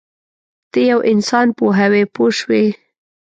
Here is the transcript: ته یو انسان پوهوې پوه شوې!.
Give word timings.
ته 0.71 0.79
یو 0.89 0.99
انسان 1.11 1.47
پوهوې 1.57 2.03
پوه 2.13 2.31
شوې!. 2.37 2.63